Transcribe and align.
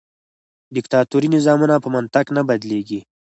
دیکتاتوري 0.75 1.27
نظامونه 1.35 1.75
په 1.83 1.87
منطق 1.95 2.25
نه 2.35 2.41
بدلیږي. 2.49 2.99